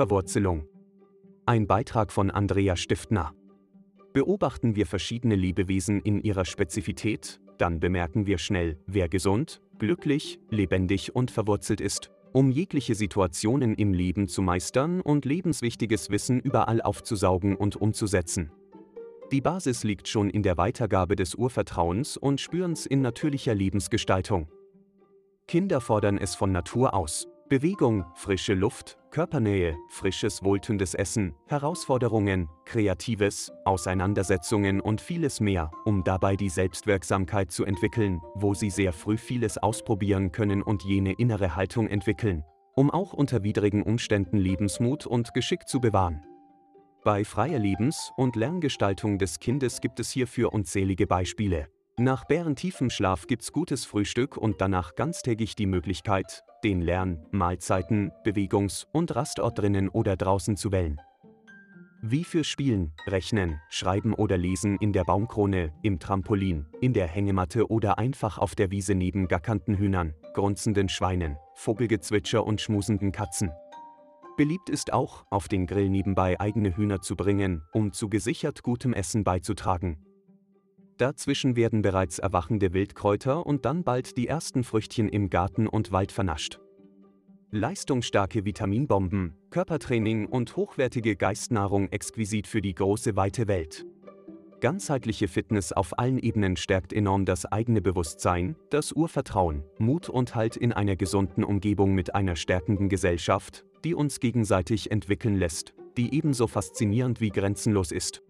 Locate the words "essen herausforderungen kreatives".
30.94-33.50